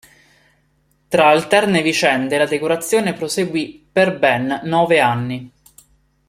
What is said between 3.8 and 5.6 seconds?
per ben nove anni.